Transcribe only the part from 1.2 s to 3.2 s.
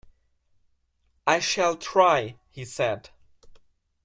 "I shall try," he said.